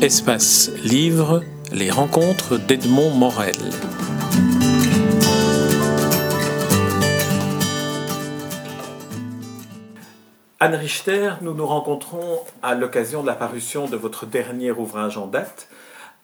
[0.00, 3.56] Espace Livre, les rencontres d'Edmond Morel.
[10.60, 15.26] Anne Richter, nous nous rencontrons à l'occasion de la parution de votre dernier ouvrage en
[15.26, 15.68] date,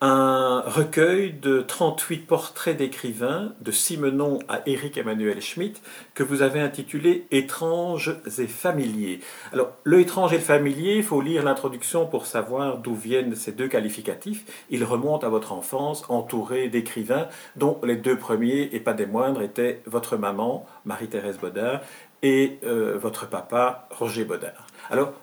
[0.06, 5.80] un recueil de 38 portraits d'écrivains de Simenon à Éric Emmanuel Schmitt
[6.12, 9.20] que vous avez intitulé Étranges et familiers.
[9.54, 13.52] Alors, le étrange et le familier, il faut lire l'introduction pour savoir d'où viennent ces
[13.52, 14.44] deux qualificatifs.
[14.68, 19.40] Ils remontent à votre enfance, entourée d'écrivains, dont les deux premiers, et pas des moindres,
[19.40, 21.80] étaient votre maman, Marie-Thérèse Baudin,
[22.22, 24.52] et euh, votre papa, Roger Baudin.
[24.90, 25.14] Alors,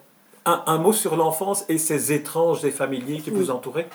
[0.45, 3.88] un, mot sur l'enfance et ces étranges et familiers qui vous entouraient?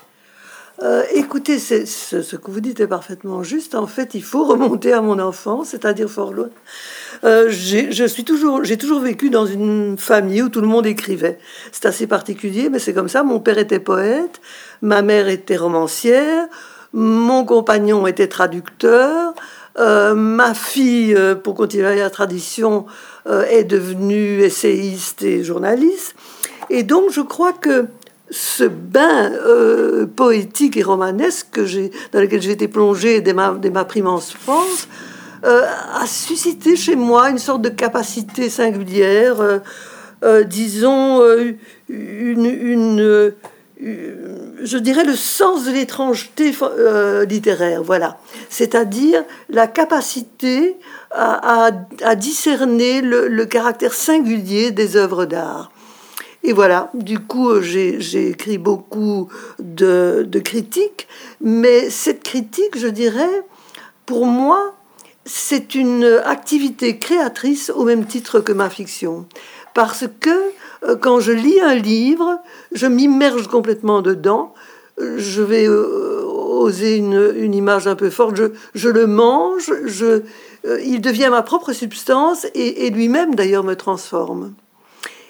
[0.82, 3.74] Euh, écoutez, ce, que vous dites est parfaitement juste.
[3.74, 6.48] En fait, il faut remonter à mon enfance, c'est-à-dire fort loin.
[7.24, 11.38] Euh, suis toujours, j'ai toujours vécu dans une famille où tout le monde écrivait.
[11.72, 13.22] C'est assez particulier, mais c'est comme ça.
[13.22, 14.40] Mon père était poète,
[14.82, 16.46] ma mère était romancière,
[16.92, 19.34] mon compagnon était traducteur.
[19.78, 22.86] Euh, ma fille, euh, pour continuer la tradition,
[23.50, 26.14] est devenue essayiste et journaliste.
[26.70, 27.86] Et donc, je crois que
[28.30, 31.60] ce bain euh, poétique et romanesque
[32.12, 34.88] dans lequel j'ai été plongée dès ma, dès prime enfance
[35.44, 35.62] euh,
[35.94, 39.36] a suscité chez moi une sorte de capacité singulière,
[40.24, 41.22] euh, disons,
[41.88, 43.32] une,
[43.78, 46.52] je dirais le sens de l'étrangeté
[47.28, 48.18] littéraire, voilà.
[48.48, 50.76] C'est-à-dire la capacité
[51.12, 51.70] à,
[52.16, 55.70] discerner le caractère singulier des œuvres d'art.
[56.46, 61.08] Et voilà, du coup, euh, j'ai écrit beaucoup de, critiques,
[61.40, 63.42] mais cette critique, je dirais,
[64.06, 64.76] pour moi,
[65.24, 69.26] c'est une activité créatrice au même titre que ma fiction.
[69.74, 70.30] Parce que
[70.84, 72.38] euh, quand je lis un livre,
[72.70, 74.54] je m'immerge complètement dedans.
[74.98, 78.40] Je vais euh, oser une, image un peu forte.
[78.72, 79.72] Je, le mange,
[80.84, 84.54] il devient ma propre substance et lui-même d'ailleurs me transforme.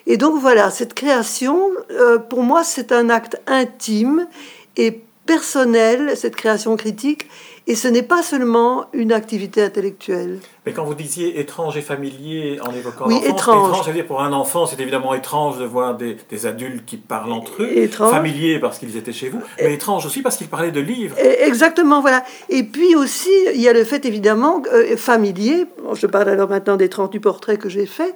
[0.06, 4.26] Et donc voilà, cette création, euh, pour moi, c'est un acte intime
[4.76, 7.28] et personnel, cette création critique,
[7.68, 10.38] et ce n'est pas seulement une activité intellectuelle.
[10.64, 13.70] Mais quand vous disiez étrange et familier en évoquant oui, l'enfance, étrange.
[13.70, 17.32] étrange, dire pour un enfant, c'est évidemment étrange de voir des, des, adultes qui parlent
[17.32, 17.76] entre eux.
[17.76, 18.12] Étrange.
[18.12, 21.16] Familier parce qu'ils étaient chez vous, mais étrange aussi parce qu'ils parlaient de livres.
[21.18, 22.22] Exactement, voilà.
[22.50, 25.66] Et puis aussi, il y a le fait évidemment euh, familier.
[25.92, 28.14] Je parle alors maintenant des 38 portraits que j'ai faits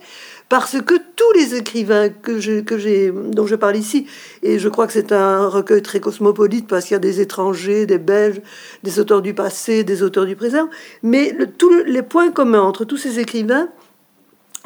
[0.50, 4.06] parce que tous les écrivains que j'ai, que j'ai, dont je parle ici,
[4.42, 7.86] et je crois que c'est un recueil très cosmopolite parce qu'il y a des étrangers,
[7.86, 8.42] des Belges,
[8.82, 10.68] des auteurs du passé, des auteurs du présent,
[11.04, 13.68] mais tous les points communs entre tous ces écrivains,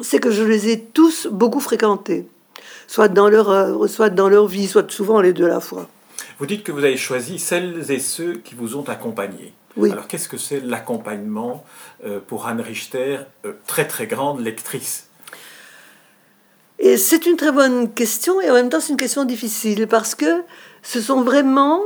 [0.01, 2.27] c'est que je les ai tous beaucoup fréquentés,
[2.87, 5.87] soit dans leur œuvre, soit dans leur vie, soit souvent les deux à la fois.
[6.39, 9.53] Vous dites que vous avez choisi celles et ceux qui vous ont accompagné.
[9.77, 9.91] Oui.
[9.91, 11.63] Alors qu'est-ce que c'est l'accompagnement
[12.05, 15.04] euh, pour Anne Richter, euh, très très grande lectrice?
[16.85, 20.13] Et c'est une très bonne question et en même temps c'est une question difficile parce
[20.13, 20.43] que
[20.83, 21.81] ce sont vraiment,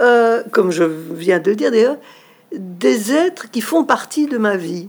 [0.00, 1.96] euh, comme je viens de dire d'ailleurs,
[2.52, 4.88] des êtres qui font partie de ma vie,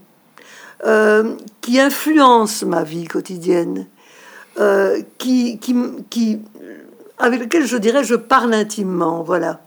[0.86, 3.88] euh, qui influencent ma vie quotidienne,
[4.60, 5.02] euh,
[7.18, 9.62] avec lesquels je dirais je parle intimement, voilà.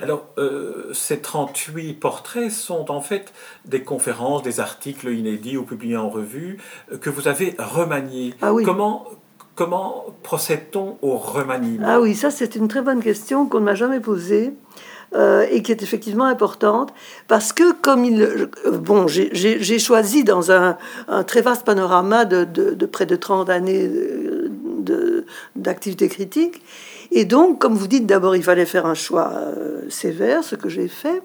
[0.00, 3.32] Alors, euh, ces 38 portraits sont en fait
[3.64, 6.58] des conférences, des articles inédits ou publiés en revue
[6.92, 8.34] euh, que vous avez remaniés.
[8.42, 8.64] Ah oui.
[8.64, 9.06] Comment,
[9.54, 11.86] comment procède-t-on au remaniement?
[11.88, 14.52] Ah oui, ça c'est une très bonne question qu'on ne m'a jamais posée.
[15.14, 16.92] Euh, et qui est effectivement importante
[17.28, 18.48] parce que comme il
[18.80, 20.76] bon j'ai choisi dans un,
[21.24, 23.88] très vaste panorama de, de, près de 30 années
[25.56, 26.62] d'activité critique
[27.16, 30.68] et donc, comme vous dites, d'abord, il fallait faire un choix euh, sévère, ce que
[30.68, 31.22] j'ai fait.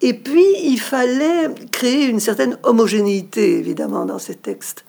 [0.00, 4.84] Et puis, il fallait créer une certaine homogénéité, évidemment, dans ces textes.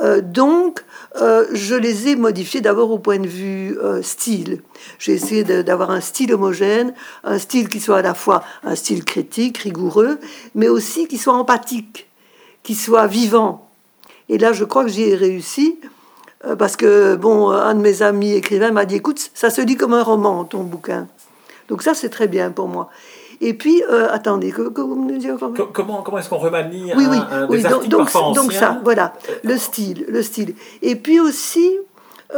[0.00, 0.84] Euh, donc,
[1.20, 4.62] euh, je les ai modifiés d'abord au point de vue style.
[4.98, 6.94] J'ai essayé d'avoir un style homogène,
[7.24, 10.18] un style qui soit à la fois un style critique, rigoureux,
[10.54, 12.08] mais aussi qui soit empathique,
[12.62, 13.68] qui soit vivant.
[14.30, 15.78] Et là, je crois que j'y ai réussi.
[16.44, 19.76] Euh, parce que, bon, un de mes amis écrivains m'a dit, écoute, ça se lit
[19.76, 21.06] comme un roman, ton bouquin.
[21.68, 22.90] Donc ça, c'est très bien pour moi.
[23.40, 25.32] Et puis, euh, attendez, que, vous me disiez
[25.72, 29.56] comment, comment est-ce qu'on remanie oui, oui, un, oui, donc, donc, donc, ça, voilà, le
[29.56, 30.54] style, le style.
[30.80, 31.76] Et puis aussi,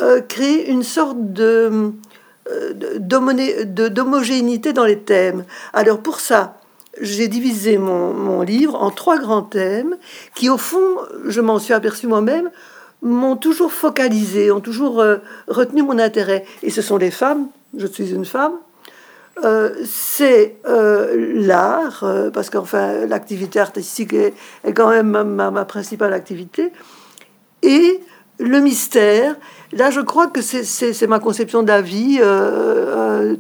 [0.00, 1.92] euh, créer une sorte de
[2.98, 5.46] d'homogénéité dans les thèmes.
[5.72, 6.58] Alors pour ça,
[7.00, 9.96] j'ai divisé mon, mon, livre en trois grands thèmes
[10.34, 12.50] qui, au fond, je m'en suis aperçu moi-même,
[13.04, 16.44] m'ont toujours focalisé, ont toujours euh, retenu mon intérêt.
[16.62, 17.46] Et ce sont les femmes,
[17.76, 18.54] je suis une femme.
[19.44, 24.32] Euh, c'est euh, l'art, parce qu'enfin l'activité artistique est,
[24.74, 26.72] quand même ma, principale activité,
[27.62, 28.00] et
[28.38, 29.36] le mystère.
[29.72, 32.20] Là, je crois que c'est ma conception de la vie.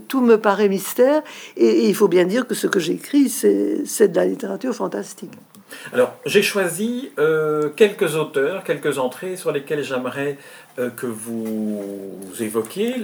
[0.08, 1.22] tout me paraît mystère,
[1.56, 5.32] et, il faut bien dire que ce que j'écris, c'est de la littérature fantastique.
[5.92, 7.10] Alors, j'ai choisi
[7.76, 12.96] quelques auteurs, quelques entrées sur lesquelles j'aimerais euh, que vous évoquez,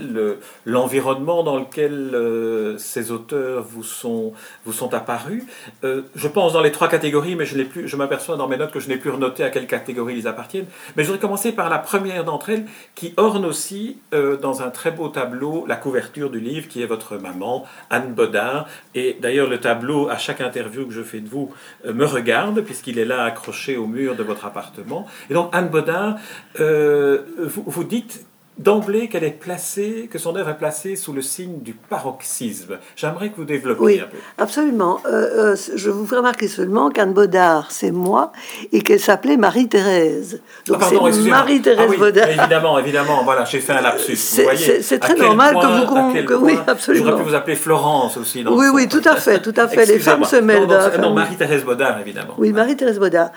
[0.67, 4.33] l'environnement dans lequel euh, ces auteurs vous sont,
[4.65, 5.45] vous sont apparus.
[5.85, 8.81] Euh, je pense dans les trois catégories, mais je, je m'aperçois dans mes notes que
[8.81, 10.67] je n'ai plus renoté à quelle catégorie ils appartiennent.
[10.97, 14.91] Mais je voudrais commencer par la première d'entre elles, qui orne aussi dans un très
[14.91, 18.67] beau tableau la couverture du livre, qui est votre maman, Anne Bodard.
[18.95, 21.51] Et d'ailleurs, le tableau, à chaque interview que je fais de vous,
[21.85, 25.07] me regarde, puisqu'il est là accroché au mur de votre appartement.
[25.29, 26.17] Et donc, Anne Bodard,
[26.59, 28.25] vous vous, dites
[28.61, 32.79] d'emblée qu'elle est placée, que son œuvre est placée sous le signe du paroxysme.
[32.95, 34.19] J'aimerais que vous développiez oui, un peu.
[34.37, 35.01] Absolument.
[35.07, 38.33] Euh, euh, je vous ferai remarquer seulement qu'Anne Baudard, c'est moi,
[38.73, 40.43] et qu'elle s'appelait Marie-Thérèse.
[40.67, 42.29] Donc ah, c'est Marie-Thérèse ah, oui, Baudard.
[42.29, 43.25] Évidemment, évidemment.
[43.25, 44.17] Voilà, j'ai fait un lapsus.
[44.17, 46.25] C'est très normal que vous...
[46.25, 47.07] Que, oui, absolument.
[47.07, 48.45] J'aurais pu vous appeler Florence aussi.
[48.47, 49.87] oui, oui, tout à fait, tout à fait.
[49.87, 50.67] Les femmes se mêlent.
[50.67, 52.35] Non, non Marie-Thérèse Baudard, évidemment.
[52.37, 53.31] Oui, Marie-Thérèse Baudard.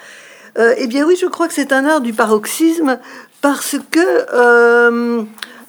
[0.58, 3.00] Euh, eh bien oui, je crois que c'est un art du paroxysme
[3.44, 4.00] parce que
[4.34, 5.24] euh,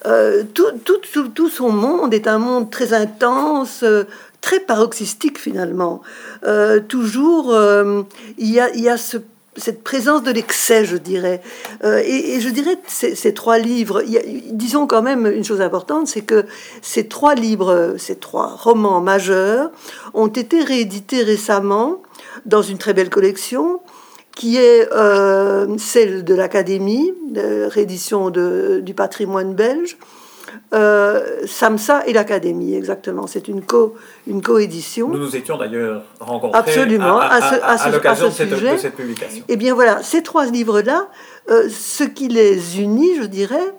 [0.07, 3.85] euh, tout, tout, tout, son monde est un monde très intense,
[4.41, 6.01] très paroxystique finalement.
[6.89, 7.53] toujours,
[8.39, 8.97] il y a,
[9.57, 11.43] cette présence de l'excès, je dirais.
[11.83, 14.05] et, je dirais ces, ces trois livres,
[14.53, 16.47] disons quand même une chose importante, c'est que
[16.81, 19.73] ces trois livres, ces trois romans majeurs,
[20.13, 22.03] ont été réédités récemment
[22.47, 23.81] dans une très belle collection
[24.37, 29.97] qui est euh, celle de l'Académie, réédition de, du patrimoine belge.
[30.73, 33.27] Euh, Samsa et l'Académie, exactement.
[33.27, 33.95] C'est une, co,
[34.27, 35.09] une coédition.
[35.09, 39.45] Nous nous étions d'ailleurs rencontrés Absolument, à, à, à, l'occasion de, de, cette publication.
[39.49, 41.09] Eh bien voilà, ces trois livres-là,
[41.51, 43.75] euh, ce qui les unit, je dirais,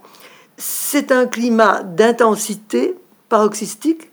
[0.58, 2.96] c'est un climat d'intensité
[3.30, 4.10] paroxystique.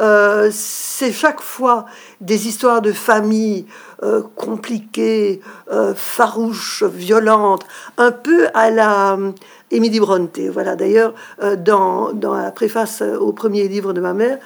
[0.00, 1.86] Euh, c'est chaque fois
[2.20, 3.66] des histoires de famille
[4.02, 5.40] euh, compliquées,
[5.72, 7.64] euh, farouches, violentes,
[7.96, 9.32] un peu à la euh,
[9.70, 10.38] Émilie Bronte.
[10.52, 11.14] Voilà, d'ailleurs,
[11.58, 14.38] dans, dans la préface au premier livre de ma mère,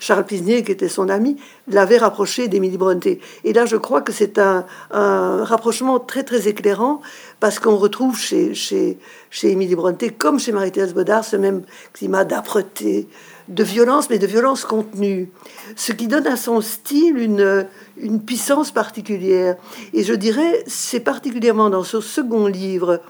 [0.00, 1.36] Charles Pisnier, qui était son ami,
[1.68, 3.20] l'avait rapproché d'Émilie Brontë.
[3.44, 7.00] Et là, je crois que c'est un, rapprochement très, très éclairant,
[7.40, 8.98] parce qu'on retrouve chez, chez,
[9.30, 11.62] chez Émilie Brontë, comme chez Marie-Thérèse Baudard, ce même
[11.92, 13.08] climat d'âpreté,
[13.48, 15.30] de violence, mais de violence contenue.
[15.74, 17.66] Ce qui donne à son style une,
[17.96, 19.56] une puissance particulière.
[19.94, 23.00] Et je dirais, c'est particulièrement dans ce second livre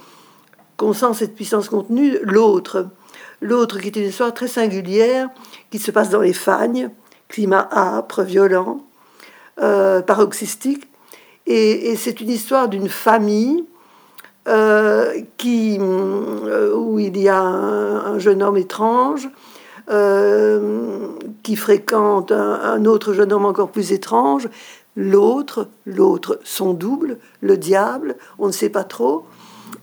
[0.76, 2.88] qu'on sent cette puissance contenue, l'autre.
[3.40, 5.28] L'autre qui est une histoire très singulière,
[5.70, 6.90] qui se passe dans les Fagnes,
[7.28, 8.84] climat âpre, violent,
[9.60, 10.88] euh, paroxystique.
[11.46, 13.64] Et, c'est une histoire d'une famille
[14.46, 19.28] euh, qui, euh, où il y a un jeune homme étrange
[19.90, 21.08] euh,
[21.42, 24.48] qui fréquente un, autre jeune homme encore plus étrange,
[24.96, 29.24] l'autre, l'autre, son double, le diable, on ne sait pas trop.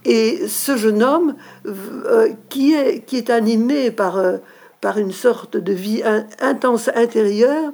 [0.04, 1.36] Et ce jeune homme
[1.66, 4.38] euh, qui, est, animé par, euh,
[4.80, 6.04] par une sorte de vie
[6.40, 7.72] intense intérieure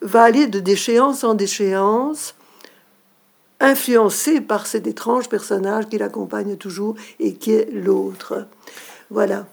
[0.00, 2.34] va aller de déchéance en déchéance,
[3.58, 8.46] influencé par cet étrange personnage qui l'accompagne toujours et qui est l'autre.
[9.10, 9.46] Voilà.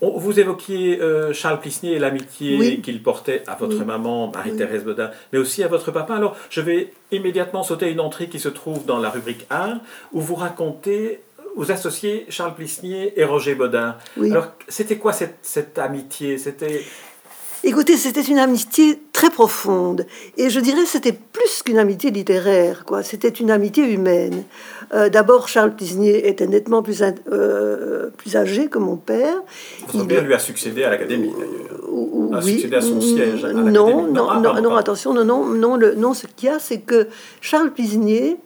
[0.00, 5.38] Vous évoquiez euh, Charles Plisnier et l'amitié qu'il portait à votre maman, Marie-Thérèse Baudin, mais
[5.38, 6.14] aussi à votre papa.
[6.14, 9.80] Alors, je vais immédiatement sauter une entrée qui se trouve dans la rubrique 1,
[10.12, 11.20] où vous racontez,
[11.56, 13.96] vous associez Charles Plisnier et Roger Baudin.
[14.30, 16.38] Alors, c'était quoi cette, cette amitié?
[16.38, 16.82] C'était
[17.64, 20.06] Écoutez, c'était une amitié très profonde.
[20.36, 23.02] Et je dirais c'était plus qu'une amitié littéraire, quoi.
[23.02, 24.44] C'était une amitié humaine.
[24.94, 29.42] Euh, d'abord, Charles Tisnier était nettement plus, euh, plus âgé que mon père.
[29.92, 31.80] Votre père lui a succédé à l'Académie, d'ailleurs.
[31.90, 32.36] oui.
[32.36, 33.44] A succédé à son siège.
[33.44, 36.52] À non, non, ah, non, non, attention, non, non, non, le, non ce qu'il y
[36.52, 37.08] a, c'est que
[37.40, 38.36] Charles Pisnier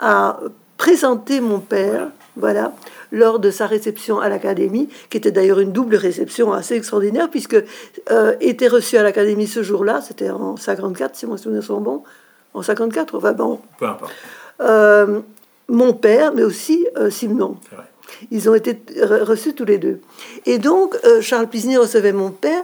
[0.00, 0.40] a
[0.78, 2.72] présenté mon père, voilà
[3.14, 7.56] lors de sa réception à l'Académie, qui était d'ailleurs une double réception assez extraordinaire, puisque
[8.10, 12.02] euh, était reçu à l'Académie ce jour-là, c'était en 54, si mes souvenirs sont bons,
[12.54, 13.60] en 54, enfin bon.
[13.78, 14.12] Peu importe.
[14.60, 15.20] Euh,
[15.68, 17.56] mon père, mais aussi euh, Simon.
[18.30, 20.00] Ils ont été reçus tous les deux.
[20.46, 22.62] Et donc, Charles Pisny recevait mon père,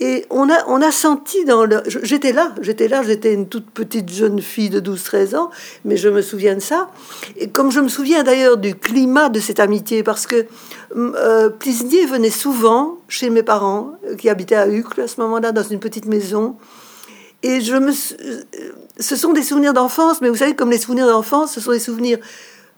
[0.00, 1.82] Et on a, on a senti dans le...
[2.02, 5.50] J'étais là, j'étais là, j'étais une toute petite jeune fille de 12-13 ans,
[5.84, 6.88] mais je me souviens de ça.
[7.36, 10.46] Et comme je me souviens d'ailleurs du climat de cette amitié, parce que
[10.96, 15.50] euh, Plisnier venait souvent chez mes parents, euh, qui habitaient à Uccle à ce moment-là,
[15.50, 16.54] dans une petite maison.
[17.42, 17.90] Et je me...
[17.90, 18.42] Euh,
[19.00, 21.80] ce sont des souvenirs d'enfance, mais vous savez, comme les souvenirs d'enfance, ce sont des
[21.80, 22.18] souvenirs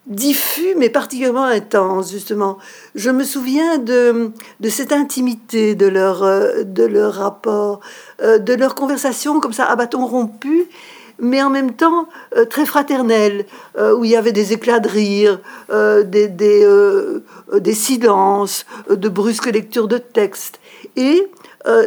[0.06, 2.58] diffus mais particulièrement intense justement.
[2.94, 7.80] Je me souviens de, de cette intimité de leur, euh, de leur rapport,
[8.22, 10.68] euh, de leur conversation comme ça à bâton rompu,
[11.18, 13.44] mais en même temps euh, très fraternelle,
[13.78, 15.40] où il y avait des éclats de rire,
[15.70, 16.66] des, des,
[17.52, 20.60] des, silences, de brusques lectures de textes.
[20.96, 21.28] Et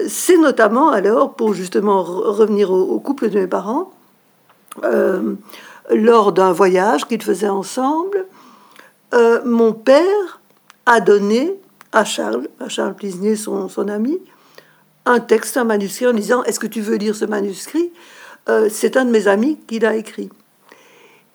[0.08, 3.92] c'est notamment alors, pour justement revenir au, au, couple de mes parents,
[5.90, 8.26] lors d'un voyage qu'ils faisaient ensemble,
[9.14, 10.42] euh, mon père
[10.86, 11.54] a donné
[11.92, 14.20] à Charles, à Charles Plisnier, son, ami,
[15.06, 17.92] un texte, un manuscrit en disant Est-ce que tu veux lire ce manuscrit?
[18.50, 20.30] Euh, C'est un de mes amis qui l'a écrit.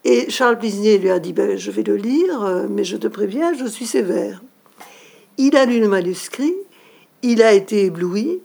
[0.03, 3.07] Et Charles Plisnier lui a dit ben, Je vais le lire, euh, mais je te
[3.07, 4.41] préviens, je suis sévère.
[5.37, 6.55] Il a lu le manuscrit,
[7.21, 8.41] il a été ébloui,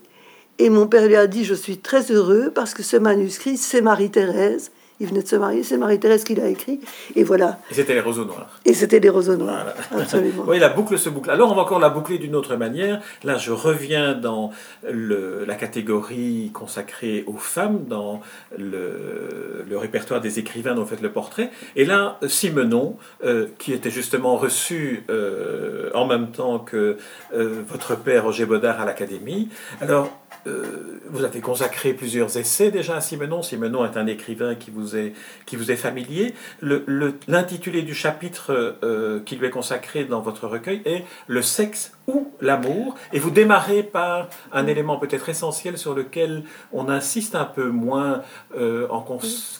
[0.59, 3.81] et mon père lui a dit Je suis très heureux parce que ce manuscrit, c'est
[3.81, 6.79] Marie-Thérèse, il venait de se marier, c'est Marie-Thérèse qui l'a écrit.
[7.15, 7.59] Et voilà.
[7.69, 8.59] Et c'était les roseaux noirs.
[8.63, 9.65] Et c'était les roseaux noirs.
[9.91, 10.45] Absolument.
[10.47, 11.29] oui, la boucle se boucle.
[11.29, 13.01] Alors, on va encore la boucler d'une autre manière.
[13.23, 14.51] Là, je reviens dans
[14.89, 18.21] le, la catégorie consacrée aux femmes, dans
[18.57, 21.51] le, le, répertoire des écrivains dont vous faites le portrait.
[21.75, 26.97] Et là, Simenon, euh, qui était justement reçu euh, en même temps que
[27.33, 29.49] euh, votre père Roger Baudard à l'Académie.
[29.81, 30.09] Alors,
[30.47, 33.41] euh, vous avez consacré plusieurs essais déjà à Simenon.
[33.41, 35.13] Simenon est un écrivain qui vous est,
[35.45, 36.33] qui vous est familier.
[36.61, 42.27] L'intitulé du chapitre euh, qui lui est consacré dans votre recueil est Le sexe ou
[42.41, 42.95] l'amour.
[43.13, 46.43] Et vous démarrez par un élément peut-être essentiel sur lequel
[46.73, 48.21] on insiste un peu moins
[48.57, 49.05] euh, en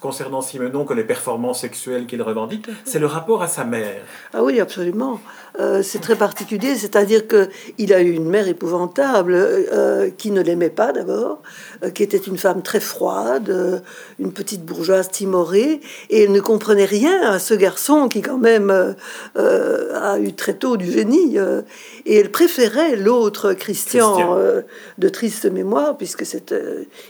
[0.01, 2.67] concernant Simenon que les performances sexuelles qu'il revendique.
[2.83, 4.01] C'est le rapport à sa mère.
[4.33, 5.19] Ah oui, absolument.
[5.81, 9.37] c'est très particulier, c'est-à-dire qu'il a eu une mère épouvantable
[10.17, 11.41] qui ne l'aimait pas d'abord,
[11.83, 13.79] euh, qui était une femme très froide, euh,
[14.19, 18.95] une petite bourgeoise timorée, et elle ne comprenait rien à ce garçon qui quand même
[19.37, 21.37] euh, a eu très tôt du génie,
[22.05, 24.35] et elle préférait l'autre Christian,
[24.97, 26.53] de triste mémoire, puisque c'est,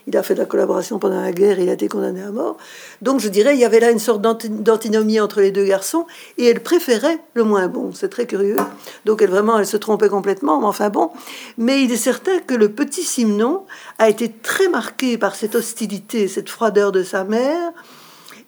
[0.06, 2.58] il a fait de la collaboration pendant la guerre, il a été condamné à mort.
[3.02, 6.06] Donc je dirais, il y avait là une sorte d'antinomie entre les deux garçons,
[6.38, 7.90] et elle préférait le moins bon.
[7.92, 8.58] C'est très curieux.
[9.06, 11.10] Donc elle vraiment, elle se trompait complètement, mais enfin bon.
[11.58, 13.64] Mais il est certain que le petit Simenon
[13.98, 17.72] a été très marqué par cette hostilité, cette froideur de sa mère,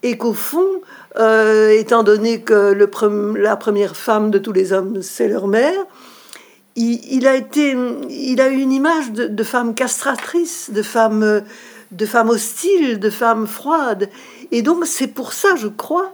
[0.04, 0.82] et qu'au fond,
[1.18, 2.88] euh, étant donné que le
[3.36, 5.88] la première femme de tous les hommes, c'est leur mère,
[6.78, 7.76] il, a été,
[8.10, 11.44] il a eu une image de, femme castratrice, de femme,
[11.92, 14.10] de hostile, de femme froide.
[14.52, 16.14] Et donc c'est pour ça, je crois,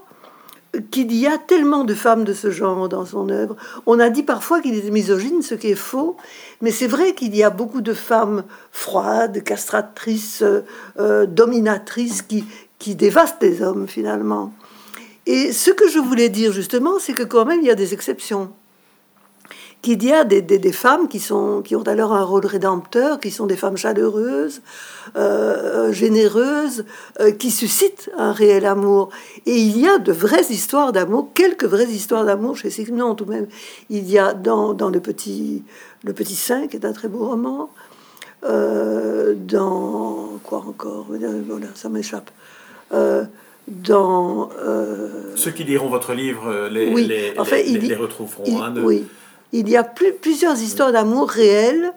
[0.89, 3.57] qu'il y a tellement de femmes de ce genre dans son œuvre.
[3.85, 6.15] On a dit parfois qu'il était misogyne, ce qui est faux,
[6.61, 10.43] mais c'est vrai qu'il y a beaucoup de femmes froides, castratrices,
[10.97, 12.45] euh, dominatrices, qui,
[12.79, 14.53] qui dévastent les hommes finalement.
[15.25, 17.93] Et ce que je voulais dire justement, c'est que quand même il y a des
[17.93, 18.51] exceptions
[19.83, 23.31] qu'il y a des, des, femmes qui, sont, qui ont alors un rôle rédempteur, qui
[23.31, 24.61] sont des femmes chaleureuses,
[25.17, 26.85] euh, généreuses,
[27.19, 29.09] euh, qui suscitent un réel amour.
[29.45, 33.25] Et il y a de vraies histoires d'amour, quelques vraies histoires d'amour chez Signon tout
[33.25, 33.47] même.
[33.89, 35.63] Il y a dans, dans le, petit,
[36.05, 37.69] le Petit Saint, qui est un très beau roman,
[38.45, 40.39] euh, dans...
[40.45, 42.31] quoi encore Voilà, ça m'échappe
[43.67, 44.49] dans...
[45.35, 47.33] Ceux qui liront votre livre les, les,
[47.79, 48.63] les, retrouveront.
[48.63, 49.05] Hein, oui,
[49.53, 51.93] il y a plusieurs histoires d'amour réelles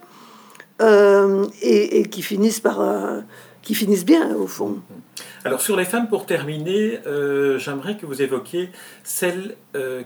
[0.81, 3.21] euh, et, qui finissent par euh,
[3.63, 4.77] qui finissent bien au fond.
[5.45, 8.71] Alors sur les femmes, pour terminer, euh, j'aimerais que vous évoquiez
[9.05, 9.57] celles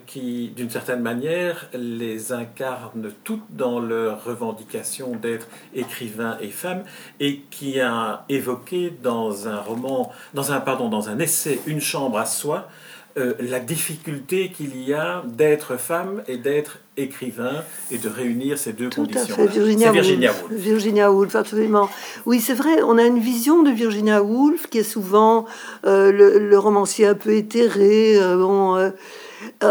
[0.07, 6.83] qui, d'une certaine manière, les incarnent toutes dans leur revendication d'être écrivain et femme,
[7.21, 12.19] et qui a évoqué dans un roman, dans un pardon, dans un essai, une chambre
[12.19, 12.69] à soi,
[13.17, 18.73] euh, la difficulté qu'il y a d'être femme et d'être écrivain et de réunir ces
[18.73, 19.35] deux Tout conditions.
[19.35, 19.47] À fait.
[19.49, 20.53] Virginia, Virginia Woolf.
[20.53, 21.91] Virginia Woolf, absolument.
[22.25, 25.47] Oui, c'est vrai, on a une vision de Virginia Woolf qui est souvent
[25.87, 28.17] euh, le, romancier un peu éthéré.
[28.17, 28.93] Euh, bon,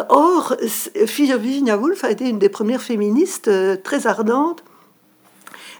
[0.09, 0.57] or,
[0.95, 3.49] Virginia Woolf a été une des premières féministes
[3.83, 4.63] très ardentes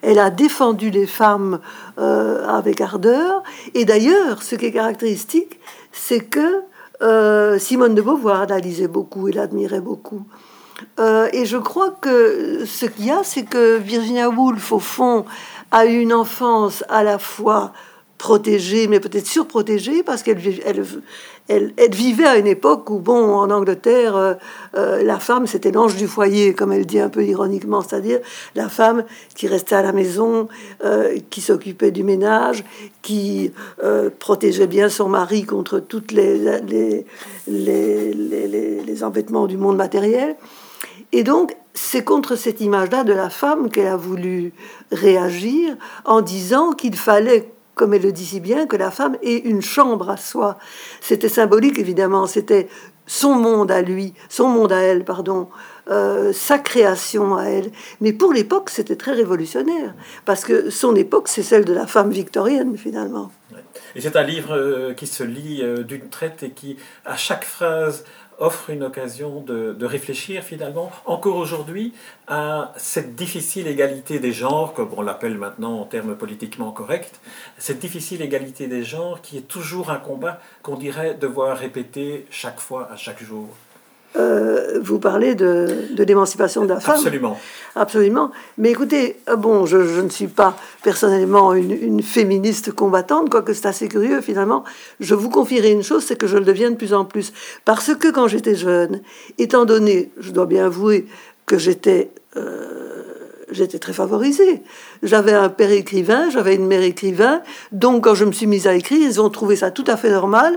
[0.01, 1.59] elle a défendu les femmes
[1.97, 3.43] avec ardeur.
[3.73, 5.59] Et d'ailleurs, ce qui est caractéristique,
[5.91, 6.63] c'est que
[7.01, 10.25] euh, Simone de Beauvoir la lisait beaucoup et l'admirait beaucoup.
[10.99, 15.25] Euh, et je crois que ce qu'il y a, c'est que Virginia Woolf, au fond,
[15.71, 17.73] a eu une enfance à la fois
[18.19, 20.83] protégée, mais peut-être surprotégée, parce qu'elle elle,
[21.47, 24.33] elle, elle, vivait à une époque où, bon, en Angleterre, euh,
[24.75, 28.19] euh, la femme, c'était l'ange du foyer, comme elle dit un peu ironiquement, c'est-à-dire
[28.55, 30.49] la femme qui restait à la maison,
[30.83, 32.65] euh, qui s'occupait du ménage,
[33.01, 33.53] qui
[34.19, 37.05] protégeait bien son mari contre toutes les les,
[37.47, 40.35] les, embêtements du monde matériel.
[41.13, 44.51] Et donc, c'est contre cette image-là de la femme qu'elle a voulu
[44.91, 47.49] réagir en disant qu'il fallait
[47.79, 50.57] comme elle le dit si bien, que la femme ait une chambre à soi.
[50.99, 52.67] C'était symbolique, évidemment, c'était
[53.07, 55.47] son monde à lui, son monde à elle, pardon,
[55.89, 57.71] euh, sa création à elle.
[58.01, 59.93] Mais pour l'époque, c'était très révolutionnaire,
[60.25, 63.31] parce que son époque, c'est celle de la femme victorienne, finalement.
[63.95, 67.45] Et c'est un livre euh, qui se lit euh, d'une traite et qui, à chaque
[67.45, 68.03] phrase,
[68.39, 71.93] offre une occasion de, réfléchir finalement, encore aujourd'hui,
[72.27, 77.11] à cette difficile égalité des genres, comme on l'appelle maintenant en termes politiquement corrects,
[77.57, 82.59] cette difficile égalité des genres qui est toujours un combat qu'on dirait devoir répéter chaque
[82.59, 83.47] fois, à chaque jour.
[84.19, 86.95] Euh, vous parlez de, de l'émancipation de la femme.
[86.95, 87.39] Absolument.
[87.75, 88.31] Absolument.
[88.57, 90.51] Mais écoutez, euh, bon, je, je ne suis pas
[90.83, 94.63] personnellement une, une féministe combattante, quoique c'est assez curieux finalement.
[94.99, 97.31] Je vous confierai une chose, c'est que je le deviens de plus en plus.
[97.63, 99.01] Parce que quand j'étais jeune,
[99.37, 101.07] étant donné, je dois bien avouer
[101.45, 102.11] que j'étais...
[102.35, 102.65] Euh,
[103.51, 104.61] j'étais très favorisée.
[105.01, 108.75] J'avais un père écrivain, j'avais une mère écrivain, donc quand je me suis mise à
[108.75, 110.55] écrire, ils ont trouvé ça tout à fait normal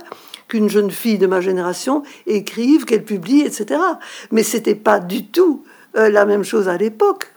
[0.53, 3.81] qu'une jeune fille de ma génération écrive, qu'elle publie, etc.
[4.33, 5.65] Mais c'était pas du tout
[5.97, 7.33] euh, la même chose à l'époque.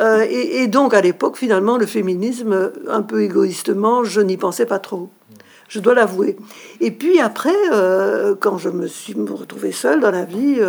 [0.00, 4.80] Euh, et, donc à l'époque, finalement, le féminisme, un peu égoïstement, je n'y pensais pas
[4.80, 5.08] trop.
[5.68, 6.36] Je dois l'avouer.
[6.80, 10.60] Et puis après, euh, quand je me suis retrouvée seule dans la vie,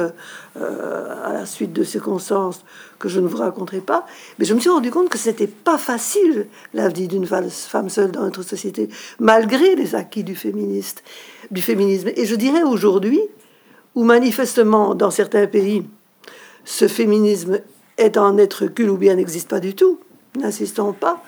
[0.55, 2.63] à la suite de circonstances
[2.99, 4.05] que je ne vous raconterai pas,
[4.37, 8.11] mais je me suis rendu compte que c'était pas facile la vie d'une femme seule
[8.11, 11.01] dans notre société, malgré les acquis du féministe,
[11.51, 12.09] du féminisme.
[12.15, 13.21] Et je dirais aujourd'hui,
[13.95, 15.83] où manifestement dans certains pays,
[16.63, 17.59] ce féminisme
[17.97, 19.99] est en être recul ou bien n'existe pas du tout,
[20.37, 21.23] n'insistons pas.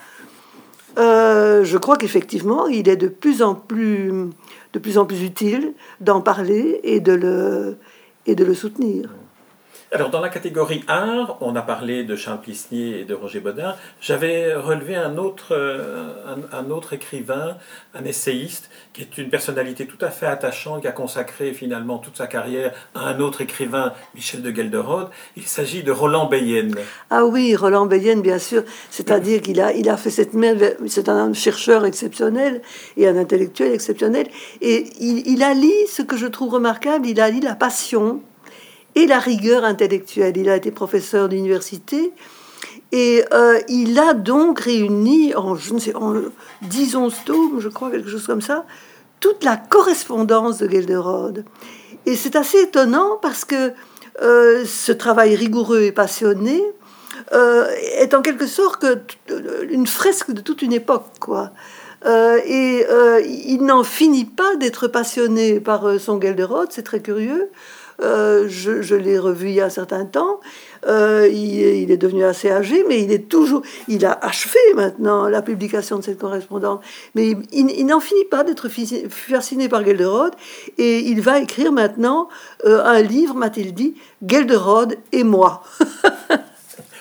[0.97, 4.29] Euh, je crois qu'effectivement, il est de plus en plus,
[4.73, 7.77] de plus en plus utile d'en parler et de le,
[8.25, 9.09] et de le soutenir.
[9.93, 13.75] Alors, dans la catégorie art, on a parlé de Charles Plisnier et de Roger Bodin.
[13.99, 16.13] J'avais relevé un autre, euh,
[16.53, 17.57] un, autre écrivain,
[17.93, 22.15] un essayiste, qui est une personnalité tout à fait attachante, qui a consacré finalement toute
[22.15, 25.09] sa carrière à un autre écrivain, Michel de Gelderode.
[25.35, 26.69] Il s'agit de Roland Beyen.
[27.09, 28.63] Ah oui, Roland Beyen, bien sûr.
[28.91, 30.31] C'est-à-dire qu'il a, il a fait cette
[30.87, 32.61] C'est un chercheur exceptionnel
[32.95, 34.27] et un intellectuel exceptionnel.
[34.61, 38.21] Et il, il a lu ce que je trouve remarquable, il a lu la passion
[38.95, 40.37] et la rigueur intellectuelle.
[40.37, 42.13] Il a été professeur d'université
[42.91, 46.13] et euh, il a donc réuni en, je ne sais, en
[46.63, 48.65] 10 11 tomes, je crois, quelque chose comme ça,
[49.19, 51.45] toute la correspondance de Gelderode.
[52.05, 53.71] Et c'est assez étonnant parce que
[54.21, 56.61] euh, ce travail rigoureux et passionné
[57.33, 57.67] euh,
[57.99, 58.85] est en quelque sorte
[59.69, 61.51] une fresque de toute une époque, quoi.
[62.45, 62.85] et
[63.23, 67.49] il n'en finit pas d'être passionné par son Gelderode, c'est très curieux.
[68.01, 70.39] Euh, je, l'ai revu il y a un certain temps.
[70.87, 75.41] Euh, il, est devenu assez âgé, mais il est toujours, il a achevé maintenant la
[75.41, 76.83] publication de cette correspondance.
[77.13, 78.69] Mais il, n'en finit pas d'être
[79.09, 80.33] fasciné par Gelderode,
[80.77, 82.29] et il va écrire maintenant
[82.65, 85.61] euh, un livre, m'a-t-il dit, Gelderode et moi.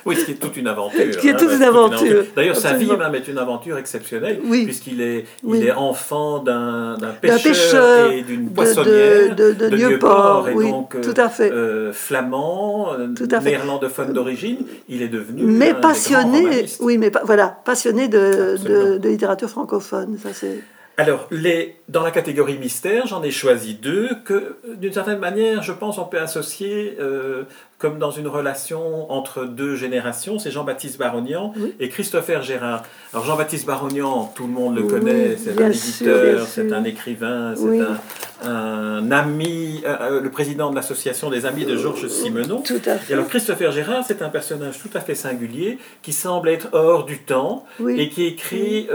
[0.05, 1.17] Oui, ce qui est toute une aventure.
[1.19, 2.25] qui est hein, toute une aventure.
[2.35, 8.11] D'ailleurs, sa vie même est une aventure exceptionnelle, puisqu'il est, il est enfant d'un pêcheur,
[8.11, 11.51] et d'une poissonnière de, de, de, Nieuport, et donc tout à fait.
[11.53, 14.59] Euh, flamand, euh, néerlandophone d'origine.
[14.89, 20.19] Il est devenu mais passionné, oui, mais voilà, passionné de, de littérature francophone.
[20.23, 20.61] Ça c'est.
[21.01, 25.73] Alors, les, dans la catégorie mystère, j'en ai choisi deux que, d'une certaine manière, je
[25.73, 27.45] pense, on peut associer euh,
[27.81, 30.39] comme dans une relation entre deux générations.
[30.39, 32.83] C'est Jean-Baptiste Barognan et Christopher Gérard.
[33.13, 38.47] Alors, Jean-Baptiste Barognan, tout le monde le connaît, c'est un éditeur, c'est un écrivain, c'est
[38.47, 42.63] un, ami, euh, euh, le président de l'association des amis de Georges Simenon.
[42.63, 43.13] Tout à fait.
[43.13, 47.05] Et alors, Christopher Gérard, c'est un personnage tout à fait singulier qui semble être hors
[47.05, 48.89] du temps et qui écrit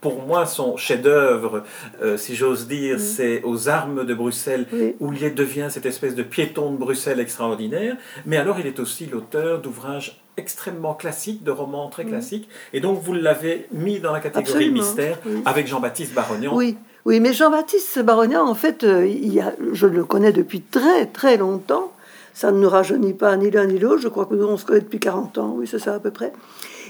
[0.00, 1.64] pour moi, son chef-d'œuvre,
[2.02, 4.66] euh, si j'ose dire, c'est Aux armes de Bruxelles,
[5.00, 7.96] où il devient cette espèce de piéton de Bruxelles extraordinaire.
[8.24, 12.48] Mais alors, il est aussi l'auteur d'ouvrages extrêmement classiques, de romans très classiques.
[12.72, 16.54] Et donc, vous l'avez mis dans la catégorie mystère avec Jean-Baptiste Barognan.
[16.54, 16.76] Oui.
[17.06, 21.06] Oui, mais Jean-Baptiste Barognan, en fait, euh, il y a, je le connais depuis très
[21.06, 21.92] très longtemps.
[22.34, 24.02] Ça ne nous rajeunit pas ni l'un ni l'autre.
[24.02, 25.54] Je crois que nous, on se connaît depuis 40 ans.
[25.56, 26.32] Oui, c'est ça à peu près.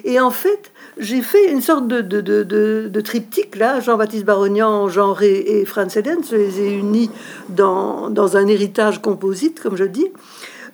[0.06, 5.64] Et en fait, j'ai fait une sorte de, triptyque, là, Jean-Baptiste Barognan, Jean Ré et
[5.64, 7.10] Franz Eden, je les ai unis
[7.48, 10.06] dans, un héritage composite, comme je dis,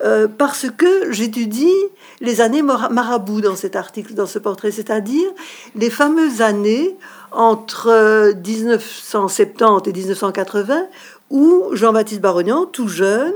[0.05, 1.73] euh, parce que j'étudie
[2.21, 5.31] les années marabout dans cet article, dans ce portrait, c'est-à-dire
[5.77, 6.95] les fameuses années
[7.31, 10.87] entre 1970 et 1980
[11.31, 13.33] où Jean-Baptiste Barognan, tout jeune,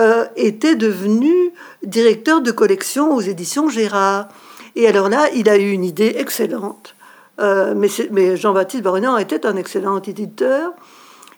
[0.00, 1.52] euh, était devenu
[1.84, 4.26] directeur de collection aux éditions Gérard.
[4.76, 6.94] Et alors là, il a eu une idée excellente.
[7.40, 10.72] Euh, mais, mais Jean-Baptiste Barognan était un excellent éditeur.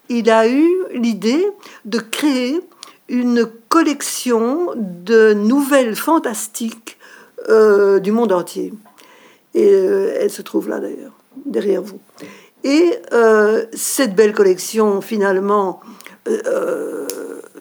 [0.08, 1.46] Il a eu l'idée
[1.84, 2.60] de créer
[3.08, 6.98] une collection de nouvelles fantastiques
[7.48, 8.72] euh, du monde entier.
[9.54, 11.12] Et euh, elle se trouve là d'ailleurs,
[11.44, 12.00] derrière vous.
[12.64, 12.98] Et
[13.74, 15.80] cette belle collection, finalement,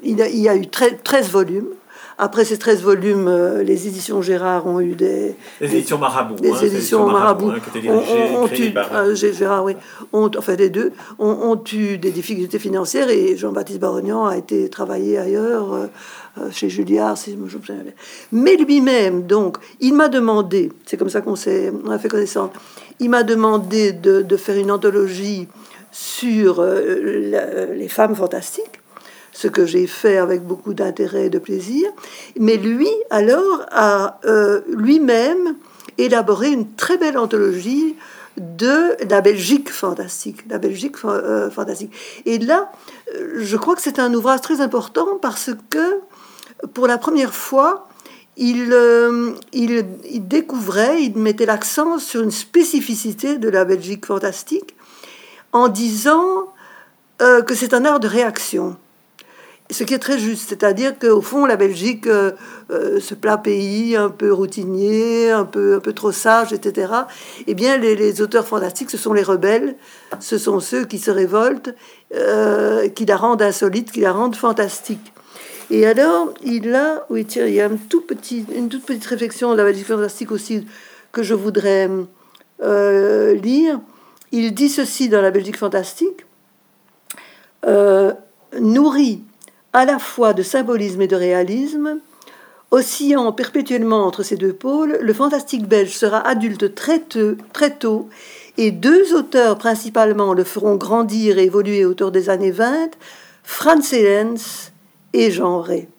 [0.02, 1.70] il, y a eu 13 volumes.
[2.17, 5.36] Après ces 13 volumes, euh, les éditions Gérard ont eu des...
[5.60, 6.36] Les éditions Marabout.
[6.41, 7.51] Les hein, éditions Marabout.
[7.51, 9.75] Euh, Gérard, oui.
[10.13, 15.17] Ont, enfin, les deux ont, eu des difficultés financières et Jean-Baptiste Barognan a été travaillé
[15.17, 15.88] ailleurs, euh,
[16.51, 17.75] chez Julliard, si je me souviens.
[18.32, 22.51] Mais lui-même, donc, il m'a demandé, c'est comme ça qu'on s'est a fait connaissance,
[23.01, 25.49] il m'a demandé de, de, faire une anthologie
[25.91, 28.80] sur les femmes fantastiques
[29.36, 31.89] ce que j'ai fait avec beaucoup d'intérêt et de plaisir.
[32.39, 35.58] Mais lui, alors, a euh, lui-même
[35.98, 37.98] élaboré une très belle anthologie
[38.38, 41.91] de la Belgique fantastique, la Belgique euh, fantastique.
[42.26, 42.71] Et là,
[43.13, 46.00] euh, je crois que c'est un ouvrage très important parce que
[46.74, 47.89] pour la première fois,
[48.38, 48.74] il,
[50.13, 54.76] découvrait, il mettait l'accent sur une spécificité de la Belgique fantastique
[55.52, 56.48] en disant
[57.19, 58.76] que c'est un art de réaction
[59.71, 62.32] ce qui est très juste, c'est-à-dire qu'au fond, la Belgique, euh,
[62.69, 66.93] euh, ce plat pays un peu routinier, un peu, un peu trop sage, etc.,
[67.47, 69.75] eh bien, les, auteurs fantastiques, ce sont les rebelles,
[70.19, 71.73] ce sont ceux qui se révoltent,
[72.13, 75.13] euh, qui la rendent insolite, qui la rendent fantastique.
[75.71, 79.51] Et alors, il a, oui, tiens, il y a tout petit, une toute petite réflexion
[79.51, 80.67] de la Belgique fantastique aussi
[81.12, 81.89] que je voudrais
[82.62, 83.80] lire.
[84.32, 86.23] Il dit ceci dans la Belgique fantastique.
[88.62, 89.23] nourri
[89.76, 92.00] à la fois de symbolisme et de réalisme,
[92.72, 98.08] oscillant perpétuellement entre ces deux pôles, le fantastique belge sera adulte très tôt,
[98.58, 102.92] et deux auteurs principalement le feront grandir et évoluer autour des années 20,
[103.44, 104.72] Franz Helens
[105.12, 105.90] et Jean Rey.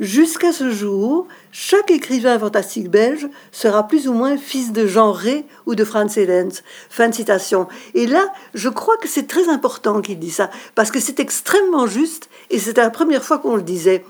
[0.00, 5.44] Jusqu'à ce jour, chaque écrivain fantastique belge sera plus ou moins fils de Jean Rey
[5.66, 6.62] ou de Franz Helens.
[6.88, 7.68] Fin de citation.
[7.92, 11.86] Et là, je crois que c'est très important qu'il dit ça, parce que c'est extrêmement
[11.86, 14.02] juste, et c'était la première fois qu'on le disait.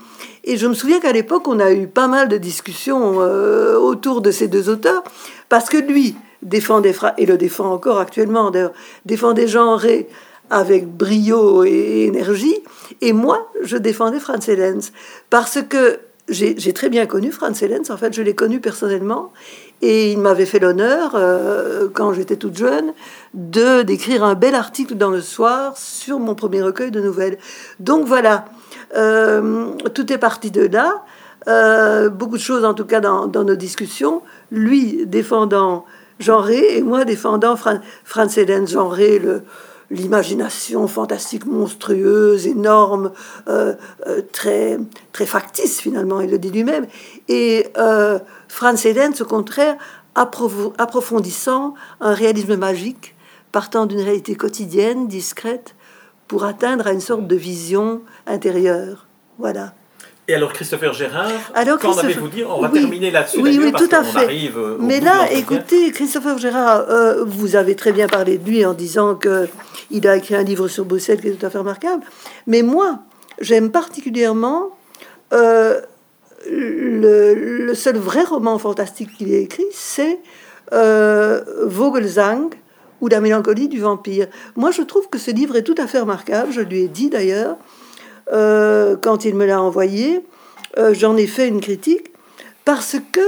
[0.45, 4.21] Et je me souviens qu'à l'époque, on a eu pas mal de discussions euh, autour
[4.21, 5.03] de ces deux auteurs,
[5.49, 8.71] parce que lui défendait, et le défend encore actuellement d'ailleurs,
[9.05, 10.07] défendait Jean Rey
[10.49, 12.55] avec brio et énergie,
[13.01, 14.91] et moi, je défendais Franz Helens,
[15.29, 19.33] parce que j'ai très bien connu Franz Helens, en fait, je l'ai connu personnellement,
[19.81, 22.93] et il m'avait fait l'honneur, euh, quand j'étais toute jeune,
[23.33, 27.37] d'écrire un bel article dans le soir sur mon premier recueil de nouvelles.
[27.79, 28.45] Donc voilà,
[28.95, 31.03] euh, tout est parti de là.
[31.47, 34.21] Euh, beaucoup de choses, en tout cas, dans, nos discussions.
[34.51, 35.85] Lui défendant
[36.19, 38.67] Jean Ré et moi défendant Franz Helens.
[38.67, 39.41] Jean Ré, le,
[39.91, 43.11] l'imagination fantastique monstrueuse, énorme,
[43.47, 43.75] euh,
[44.07, 44.79] euh, très,
[45.11, 46.87] très factice finalement, il le dit lui-même.
[47.27, 49.75] Et euh, Franz Eden, au contraire,
[50.15, 53.15] approfondissant un réalisme magique,
[53.51, 55.75] partant d'une réalité quotidienne, discrète,
[56.27, 59.07] pour atteindre à une sorte de vision intérieure.
[59.37, 59.73] Voilà.
[60.27, 63.41] Et alors Christopher Gérard, alors, qu'en avez-vous dit On va terminer là-dessus.
[63.41, 64.51] Oui, oui, tout à fait.
[64.79, 66.85] Mais là, écoutez, Christopher Gérard,
[67.25, 69.47] vous avez très bien parlé de lui en disant que
[69.91, 72.03] il a écrit un livre sur Bruxelles qui est tout à fait remarquable.
[72.47, 72.99] Mais moi,
[73.39, 74.69] j'aime particulièrement
[75.33, 75.81] euh,
[76.49, 80.19] le, seul vrai roman fantastique qu'il ait écrit, c'est
[80.73, 82.49] euh, Vogelsang
[83.01, 84.27] ou La mélancolie du vampire.
[84.55, 86.51] Moi, je trouve que ce livre est tout à fait remarquable.
[86.51, 87.57] Je lui ai dit d'ailleurs,
[88.31, 90.21] euh, quand il me l'a envoyé,
[90.93, 92.11] j'en ai fait une critique
[92.63, 93.21] parce que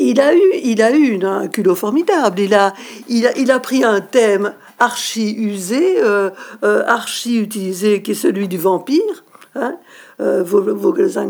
[0.00, 2.40] il a eu, il a eu un culot formidable.
[2.40, 2.72] Il a,
[3.08, 6.30] il a, il a pris un thème archi usé, euh,
[6.64, 9.24] euh, archi utilisé, qui est celui du vampire.
[9.54, 9.76] Hein.
[10.20, 10.44] Euh,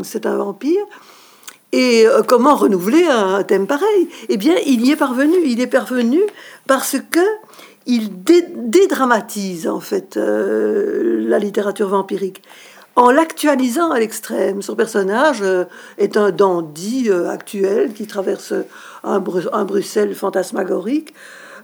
[0.05, 0.85] c'est un vampire.
[1.73, 4.09] Et comment renouveler un thème pareil?
[4.29, 5.37] Eh bien, il y est parvenu.
[5.45, 6.21] Il est parvenu
[6.67, 7.21] parce que
[7.87, 12.43] il dédramatise en fait la littérature vampirique
[12.97, 14.63] en l'actualisant à l'extrême.
[14.63, 15.65] Son personnage euh,
[15.99, 18.53] est un dandy euh, actuel qui traverse
[19.05, 21.15] un, Bruxelles fantasmagorique,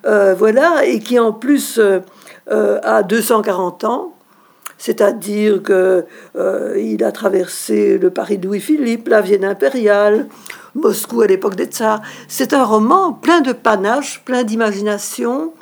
[0.06, 1.80] euh, voilà, et qui en plus
[2.48, 4.12] a 240 ans.
[4.78, 10.28] C'est-à-dire qu'il a traversé le Paris de Louis-Philippe, la Vienne impériale,
[10.74, 12.02] Moscou à l'époque des Tsars.
[12.28, 15.52] C'est un roman plein de panache, plein d'imagination,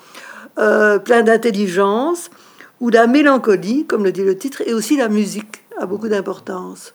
[0.56, 2.30] plein d'intelligence,
[2.80, 6.94] où la mélancolie, comme le dit le titre, et aussi la musique a beaucoup d'importance.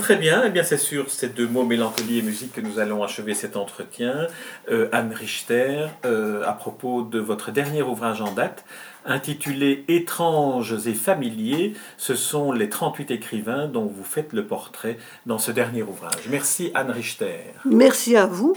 [0.00, 3.02] Très bien, eh bien c'est sur ces deux mots, mélancolie et musique, que nous allons
[3.02, 4.26] achever cet entretien.
[4.70, 8.64] Euh, Anne Richter, euh, à propos de votre dernier ouvrage en date,
[9.04, 15.38] intitulé Étranges et familiers, ce sont les 38 écrivains dont vous faites le portrait dans
[15.38, 16.28] ce dernier ouvrage.
[16.30, 17.52] Merci Anne Richter.
[17.66, 18.56] Merci à vous.